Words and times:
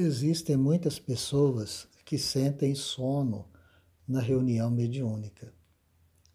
Existem 0.00 0.56
muitas 0.56 0.96
pessoas 0.96 1.88
que 2.04 2.16
sentem 2.16 2.72
sono 2.72 3.48
na 4.06 4.20
reunião 4.20 4.70
mediúnica. 4.70 5.52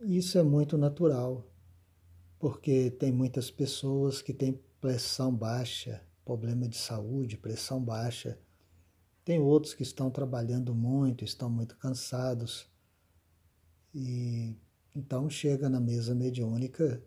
Isso 0.01 0.37
é 0.37 0.43
muito 0.43 0.77
natural, 0.77 1.49
porque 2.37 2.91
tem 2.91 3.09
muitas 3.09 3.49
pessoas 3.49 4.21
que 4.21 4.33
têm 4.33 4.59
pressão 4.81 5.33
baixa, 5.33 6.03
problema 6.25 6.67
de 6.67 6.75
saúde, 6.75 7.37
pressão 7.37 7.81
baixa. 7.81 8.37
Tem 9.23 9.39
outros 9.39 9.73
que 9.73 9.83
estão 9.83 10.11
trabalhando 10.11 10.75
muito, 10.75 11.23
estão 11.23 11.49
muito 11.49 11.77
cansados. 11.77 12.69
E 13.95 14.57
então 14.93 15.29
chega 15.29 15.69
na 15.69 15.79
mesa 15.79 16.13
mediúnica, 16.13 17.01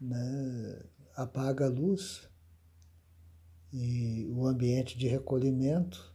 né, 0.00 0.82
apaga 1.14 1.66
a 1.66 1.68
luz 1.68 2.26
e 3.76 4.24
o 4.30 4.46
ambiente 4.46 4.96
de 4.96 5.08
recolhimento, 5.08 6.14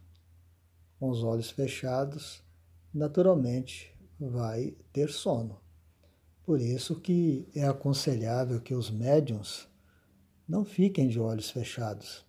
com 0.98 1.10
os 1.10 1.22
olhos 1.22 1.50
fechados, 1.50 2.42
naturalmente 2.92 3.94
vai 4.18 4.74
ter 4.90 5.10
sono. 5.10 5.60
Por 6.42 6.58
isso 6.58 6.98
que 6.98 7.46
é 7.54 7.66
aconselhável 7.66 8.62
que 8.62 8.74
os 8.74 8.90
médiums 8.90 9.68
não 10.48 10.64
fiquem 10.64 11.06
de 11.06 11.20
olhos 11.20 11.50
fechados, 11.50 12.24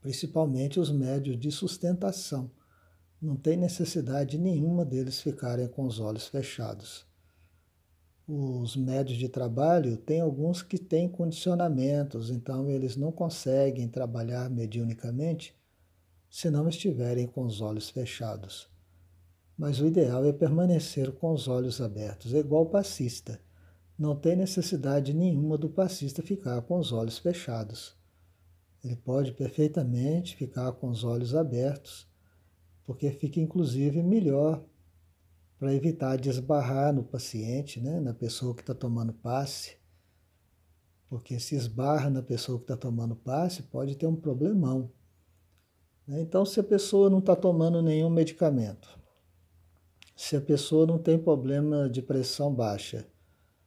principalmente 0.00 0.80
os 0.80 0.90
médios 0.90 1.38
de 1.38 1.52
sustentação. 1.52 2.50
Não 3.20 3.36
tem 3.36 3.56
necessidade 3.56 4.36
nenhuma 4.36 4.84
deles 4.84 5.20
ficarem 5.20 5.68
com 5.68 5.86
os 5.86 6.00
olhos 6.00 6.26
fechados 6.26 7.06
os 8.34 8.74
médios 8.74 9.18
de 9.18 9.28
trabalho, 9.28 9.94
tem 9.94 10.22
alguns 10.22 10.62
que 10.62 10.78
têm 10.78 11.06
condicionamentos, 11.06 12.30
então 12.30 12.70
eles 12.70 12.96
não 12.96 13.12
conseguem 13.12 13.86
trabalhar 13.86 14.48
mediunicamente 14.48 15.54
se 16.30 16.48
não 16.48 16.66
estiverem 16.66 17.26
com 17.26 17.44
os 17.44 17.60
olhos 17.60 17.90
fechados. 17.90 18.70
Mas 19.54 19.80
o 19.80 19.86
ideal 19.86 20.24
é 20.24 20.32
permanecer 20.32 21.12
com 21.12 21.30
os 21.30 21.46
olhos 21.46 21.78
abertos, 21.78 22.32
é 22.32 22.38
igual 22.38 22.62
o 22.62 22.70
passista. 22.70 23.38
Não 23.98 24.16
tem 24.16 24.34
necessidade 24.34 25.12
nenhuma 25.12 25.58
do 25.58 25.68
passista 25.68 26.22
ficar 26.22 26.62
com 26.62 26.78
os 26.78 26.90
olhos 26.90 27.18
fechados. 27.18 27.94
Ele 28.82 28.96
pode 28.96 29.32
perfeitamente 29.32 30.36
ficar 30.36 30.72
com 30.72 30.88
os 30.88 31.04
olhos 31.04 31.34
abertos, 31.34 32.08
porque 32.86 33.10
fica 33.10 33.38
inclusive 33.38 34.02
melhor 34.02 34.64
para 35.62 35.72
evitar 35.72 36.16
de 36.18 36.28
esbarrar 36.28 36.92
no 36.92 37.04
paciente, 37.04 37.80
né, 37.80 38.00
na 38.00 38.12
pessoa 38.12 38.52
que 38.52 38.62
está 38.62 38.74
tomando 38.74 39.12
passe, 39.12 39.76
porque 41.08 41.38
se 41.38 41.54
esbarra 41.54 42.10
na 42.10 42.20
pessoa 42.20 42.58
que 42.58 42.64
está 42.64 42.76
tomando 42.76 43.14
passe, 43.14 43.62
pode 43.62 43.94
ter 43.94 44.08
um 44.08 44.16
problemão. 44.16 44.90
Né? 46.04 46.20
Então, 46.20 46.44
se 46.44 46.58
a 46.58 46.64
pessoa 46.64 47.08
não 47.08 47.20
está 47.20 47.36
tomando 47.36 47.80
nenhum 47.80 48.10
medicamento, 48.10 48.88
se 50.16 50.34
a 50.34 50.40
pessoa 50.40 50.84
não 50.84 50.98
tem 50.98 51.16
problema 51.16 51.88
de 51.88 52.02
pressão 52.02 52.52
baixa, 52.52 53.06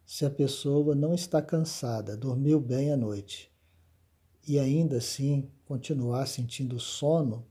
se 0.06 0.26
a 0.26 0.30
pessoa 0.30 0.94
não 0.96 1.14
está 1.14 1.42
cansada, 1.42 2.18
dormiu 2.18 2.60
bem 2.60 2.92
à 2.92 2.98
noite, 2.98 3.50
e 4.46 4.60
ainda 4.60 4.98
assim 4.98 5.50
continuar 5.64 6.28
sentindo 6.28 6.78
sono 6.78 7.48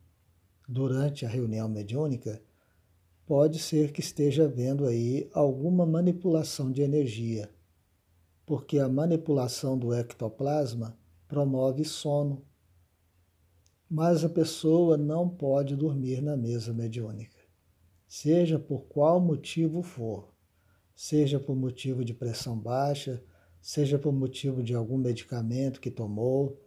durante 0.68 1.24
a 1.24 1.30
reunião 1.30 1.66
mediúnica, 1.66 2.42
pode 3.26 3.58
ser 3.58 3.92
que 3.92 4.00
esteja 4.00 4.44
havendo 4.44 4.86
aí 4.86 5.28
alguma 5.32 5.86
manipulação 5.86 6.70
de 6.70 6.82
energia, 6.82 7.50
porque 8.44 8.78
a 8.78 8.88
manipulação 8.88 9.78
do 9.78 9.94
ectoplasma 9.94 10.98
promove 11.26 11.84
sono. 11.84 12.44
Mas 13.88 14.24
a 14.24 14.28
pessoa 14.28 14.96
não 14.96 15.28
pode 15.28 15.76
dormir 15.76 16.20
na 16.20 16.36
mesa 16.36 16.72
mediúnica, 16.72 17.38
seja 18.06 18.58
por 18.58 18.82
qual 18.86 19.20
motivo 19.20 19.82
for, 19.82 20.32
seja 20.94 21.38
por 21.40 21.56
motivo 21.56 22.04
de 22.04 22.12
pressão 22.12 22.58
baixa, 22.58 23.22
seja 23.60 23.98
por 23.98 24.12
motivo 24.12 24.62
de 24.62 24.74
algum 24.74 24.98
medicamento 24.98 25.80
que 25.80 25.90
tomou, 25.90 26.60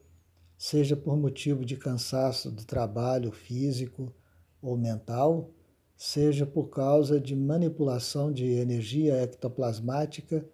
seja 0.57 0.95
por 0.95 1.15
motivo 1.15 1.63
de 1.63 1.75
cansaço 1.75 2.49
do 2.49 2.65
trabalho 2.65 3.31
físico 3.31 4.13
ou 4.61 4.75
mental, 4.75 5.51
seja 5.97 6.45
por 6.45 6.69
causa 6.69 7.19
de 7.19 7.35
manipulação 7.35 8.31
de 8.31 8.45
energia 8.45 9.15
ectoplasmática, 9.23 10.47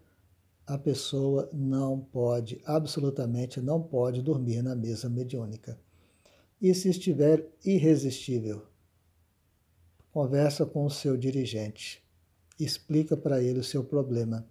a 0.65 0.77
pessoa 0.77 1.49
não 1.51 1.99
pode, 1.99 2.61
absolutamente 2.63 3.59
não 3.59 3.83
pode 3.83 4.21
dormir 4.21 4.63
na 4.63 4.73
mesa 4.73 5.09
mediúnica. 5.09 5.77
E 6.61 6.73
se 6.73 6.89
estiver 6.89 7.45
irresistível, 7.65 8.63
conversa 10.13 10.65
com 10.65 10.85
o 10.85 10.89
seu 10.89 11.17
dirigente, 11.17 12.01
explica 12.57 13.17
para 13.17 13.43
ele 13.43 13.59
o 13.59 13.63
seu 13.63 13.83
problema 13.83 14.47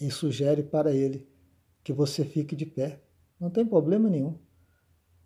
e 0.00 0.10
sugere 0.10 0.62
para 0.62 0.94
ele 0.94 1.28
que 1.84 1.92
você 1.92 2.24
fique 2.24 2.56
de 2.56 2.64
pé. 2.64 3.00
Não 3.38 3.50
tem 3.50 3.66
problema 3.66 4.08
nenhum. 4.08 4.38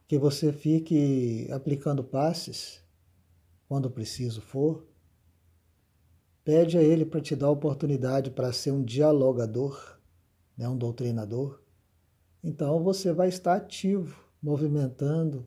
Que 0.08 0.18
você 0.18 0.52
fique 0.52 1.48
aplicando 1.52 2.02
passes, 2.02 2.80
quando 3.68 3.90
preciso 3.90 4.40
for. 4.40 4.86
Pede 6.44 6.78
a 6.78 6.82
Ele 6.82 7.04
para 7.04 7.20
te 7.20 7.34
dar 7.34 7.46
a 7.46 7.50
oportunidade 7.50 8.30
para 8.30 8.52
ser 8.52 8.70
um 8.70 8.84
dialogador, 8.84 9.98
né, 10.56 10.68
um 10.68 10.76
doutrinador. 10.76 11.60
Então 12.42 12.82
você 12.82 13.12
vai 13.12 13.28
estar 13.28 13.56
ativo, 13.56 14.24
movimentando 14.40 15.46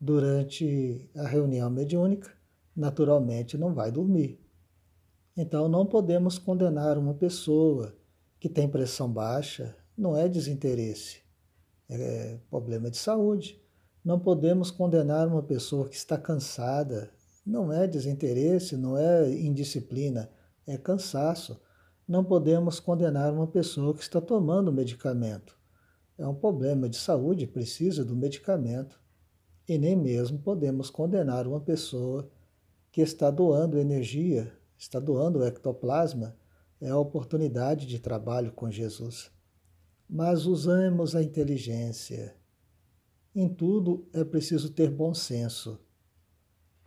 durante 0.00 1.10
a 1.16 1.26
reunião 1.26 1.68
mediúnica. 1.68 2.30
Naturalmente 2.76 3.58
não 3.58 3.74
vai 3.74 3.90
dormir. 3.90 4.40
Então 5.36 5.68
não 5.68 5.84
podemos 5.84 6.38
condenar 6.38 6.96
uma 6.96 7.14
pessoa 7.14 7.94
que 8.38 8.48
tem 8.48 8.68
pressão 8.68 9.10
baixa, 9.10 9.74
não 9.96 10.16
é 10.16 10.28
desinteresse, 10.28 11.22
é 11.88 12.38
problema 12.48 12.90
de 12.90 12.96
saúde. 12.96 13.60
Não 14.04 14.20
podemos 14.20 14.70
condenar 14.70 15.26
uma 15.26 15.42
pessoa 15.42 15.88
que 15.88 15.96
está 15.96 16.16
cansada, 16.16 17.10
não 17.46 17.72
é 17.72 17.86
desinteresse, 17.86 18.76
não 18.76 18.98
é 18.98 19.30
indisciplina, 19.30 20.28
é 20.66 20.76
cansaço. 20.76 21.60
Não 22.06 22.24
podemos 22.24 22.80
condenar 22.80 23.32
uma 23.32 23.46
pessoa 23.46 23.94
que 23.94 24.02
está 24.02 24.20
tomando 24.20 24.72
medicamento. 24.72 25.56
É 26.18 26.26
um 26.26 26.34
problema 26.34 26.88
de 26.88 26.96
saúde, 26.96 27.46
precisa 27.46 28.04
do 28.04 28.16
medicamento. 28.16 29.00
E 29.68 29.78
nem 29.78 29.94
mesmo 29.94 30.40
podemos 30.40 30.90
condenar 30.90 31.46
uma 31.46 31.60
pessoa 31.60 32.28
que 32.90 33.00
está 33.00 33.30
doando 33.30 33.78
energia, 33.78 34.52
está 34.76 34.98
doando 34.98 35.38
o 35.38 35.44
ectoplasma, 35.44 36.36
é 36.80 36.88
a 36.88 36.98
oportunidade 36.98 37.86
de 37.86 38.00
trabalho 38.00 38.52
com 38.52 38.70
Jesus. 38.70 39.30
Mas 40.08 40.46
usamos 40.46 41.14
a 41.14 41.22
inteligência. 41.22 42.34
Em 43.34 43.48
tudo 43.48 44.08
é 44.12 44.24
preciso 44.24 44.70
ter 44.70 44.90
bom 44.90 45.14
senso 45.14 45.85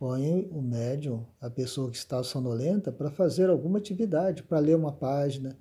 põe 0.00 0.48
o 0.50 0.62
médium, 0.62 1.26
a 1.38 1.50
pessoa 1.50 1.90
que 1.90 1.96
está 1.98 2.24
sonolenta, 2.24 2.90
para 2.90 3.10
fazer 3.10 3.50
alguma 3.50 3.76
atividade, 3.76 4.42
para 4.42 4.58
ler 4.58 4.74
uma 4.74 4.92
página, 4.92 5.58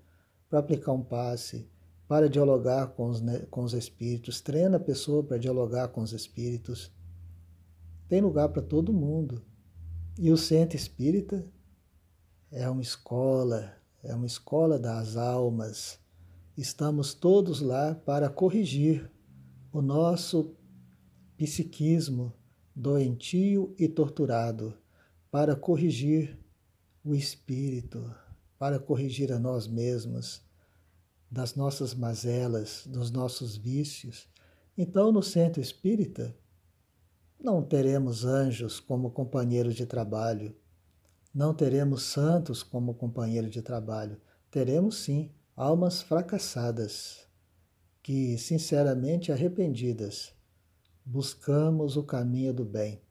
para 0.49 0.59
aplicar 0.59 0.93
um 0.93 1.03
passe, 1.03 1.69
para 2.07 2.29
dialogar 2.29 2.87
com 2.93 3.09
os, 3.09 3.21
com 3.51 3.63
os 3.63 3.73
espíritos, 3.73 4.39
treina 4.39 4.77
a 4.77 4.79
pessoa 4.79 5.21
para 5.21 5.37
dialogar 5.37 5.89
com 5.89 5.99
os 5.99 6.13
espíritos. 6.13 6.89
Tem 8.07 8.21
lugar 8.21 8.47
para 8.47 8.61
todo 8.61 8.93
mundo. 8.93 9.43
E 10.17 10.31
o 10.31 10.37
centro 10.37 10.77
espírita 10.77 11.45
é 12.49 12.67
uma 12.69 12.81
escola, 12.81 13.73
é 14.01 14.15
uma 14.15 14.25
escola 14.25 14.79
das 14.79 15.17
almas. 15.17 15.99
Estamos 16.55 17.13
todos 17.13 17.59
lá 17.59 17.93
para 17.93 18.29
corrigir 18.29 19.11
o 19.69 19.81
nosso 19.81 20.55
psiquismo, 21.35 22.33
doentio 22.79 23.75
e 23.77 23.89
torturado, 23.89 24.73
para 25.29 25.53
corrigir 25.53 26.39
o 27.03 27.13
espírito, 27.13 28.09
para 28.57 28.79
corrigir 28.79 29.33
a 29.33 29.37
nós 29.37 29.67
mesmos 29.67 30.41
das 31.29 31.55
nossas 31.55 31.93
mazelas, 31.93 32.87
dos 32.87 33.11
nossos 33.11 33.57
vícios. 33.57 34.29
Então, 34.77 35.11
no 35.11 35.21
centro 35.21 35.61
espírita, 35.61 36.33
não 37.37 37.61
teremos 37.61 38.23
anjos 38.23 38.79
como 38.79 39.11
companheiros 39.11 39.75
de 39.75 39.85
trabalho, 39.85 40.55
não 41.35 41.53
teremos 41.53 42.03
santos 42.03 42.63
como 42.63 42.93
companheiros 42.93 43.51
de 43.51 43.61
trabalho, 43.61 44.21
teremos 44.49 44.99
sim 44.99 45.29
almas 45.53 46.01
fracassadas, 46.01 47.27
que, 48.01 48.37
sinceramente 48.37 49.33
arrependidas, 49.33 50.38
buscamos 51.11 51.97
o 51.97 52.03
caminho 52.03 52.53
do 52.53 52.63
bem, 52.63 53.01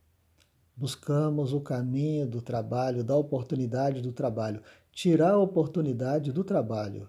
buscamos 0.76 1.52
o 1.52 1.60
caminho 1.60 2.28
do 2.28 2.40
trabalho, 2.40 3.02
da 3.02 3.16
oportunidade 3.16 4.00
do 4.00 4.12
trabalho, 4.12 4.62
tirar 4.92 5.32
a 5.32 5.38
oportunidade 5.40 6.30
do 6.30 6.44
trabalho 6.44 7.08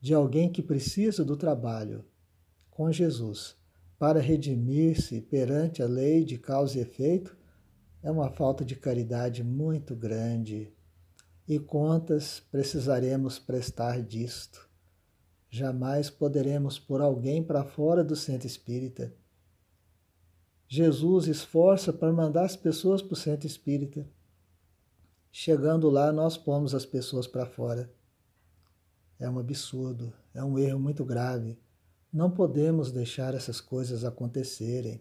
de 0.00 0.14
alguém 0.14 0.52
que 0.52 0.62
precisa 0.62 1.24
do 1.24 1.36
trabalho 1.36 2.04
com 2.70 2.92
Jesus, 2.92 3.56
para 3.98 4.20
redimir-se 4.20 5.20
perante 5.20 5.82
a 5.82 5.86
lei 5.86 6.24
de 6.24 6.38
causa 6.38 6.78
e 6.78 6.82
efeito 6.82 7.36
é 8.00 8.08
uma 8.08 8.30
falta 8.30 8.64
de 8.64 8.76
caridade 8.76 9.42
muito 9.42 9.96
grande. 9.96 10.72
E 11.48 11.58
contas 11.58 12.40
precisaremos 12.52 13.40
prestar 13.40 14.00
disto. 14.00 14.68
Jamais 15.50 16.08
poderemos 16.08 16.78
pôr 16.78 17.00
alguém 17.00 17.42
para 17.42 17.64
fora 17.64 18.04
do 18.04 18.14
centro 18.14 18.46
espírita. 18.46 19.12
Jesus 20.74 21.28
esforça 21.28 21.92
para 21.92 22.12
mandar 22.12 22.44
as 22.44 22.56
pessoas 22.56 23.00
para 23.00 23.12
o 23.12 23.16
centro 23.16 23.46
espírita. 23.46 24.04
Chegando 25.30 25.88
lá, 25.88 26.10
nós 26.10 26.36
pomos 26.36 26.74
as 26.74 26.84
pessoas 26.84 27.28
para 27.28 27.46
fora. 27.46 27.94
É 29.16 29.30
um 29.30 29.38
absurdo, 29.38 30.12
é 30.34 30.42
um 30.42 30.58
erro 30.58 30.80
muito 30.80 31.04
grave. 31.04 31.56
Não 32.12 32.28
podemos 32.28 32.90
deixar 32.90 33.36
essas 33.36 33.60
coisas 33.60 34.04
acontecerem. 34.04 35.00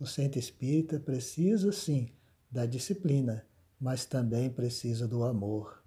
O 0.00 0.04
centro 0.04 0.40
espírita 0.40 0.98
precisa, 0.98 1.70
sim, 1.70 2.08
da 2.50 2.66
disciplina, 2.66 3.46
mas 3.78 4.04
também 4.04 4.50
precisa 4.50 5.06
do 5.06 5.22
amor. 5.22 5.83